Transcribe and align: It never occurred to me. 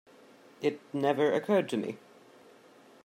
It 0.63 0.79
never 0.95 1.31
occurred 1.31 1.69
to 1.69 1.77
me. 1.77 1.99